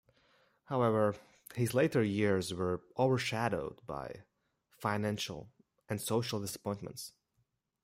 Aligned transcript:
However, 0.63 1.13
his 1.53 1.75
later 1.75 2.01
years 2.03 2.55
were 2.55 2.81
overshadowed 2.97 3.85
by 3.85 4.23
financial 4.79 5.51
and 5.87 6.01
social 6.01 6.39
disappointments. 6.41 7.13